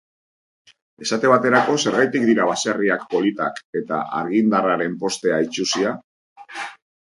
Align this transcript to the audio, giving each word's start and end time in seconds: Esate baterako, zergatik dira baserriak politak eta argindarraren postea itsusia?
Esate 1.05 1.29
baterako, 1.31 1.75
zergatik 1.83 2.25
dira 2.29 2.47
baserriak 2.51 3.03
politak 3.11 3.61
eta 3.83 4.01
argindarraren 4.23 4.97
postea 5.05 5.39
itsusia? 5.51 5.95